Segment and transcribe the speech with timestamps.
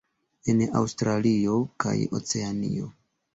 [0.53, 2.89] En Aŭstralio kaj Oceanio.